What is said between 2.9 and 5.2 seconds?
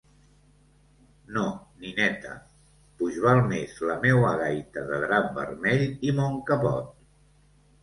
puix val més la meua gaita de